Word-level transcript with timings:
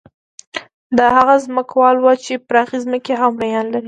دا 0.97 1.07
هغه 1.17 1.35
ځمکوال 1.45 1.95
وو 1.99 2.13
چې 2.25 2.33
پراخې 2.47 2.77
ځمکې 2.85 3.13
او 3.23 3.29
مریان 3.37 3.65
یې 3.67 3.69
لرل. 3.71 3.79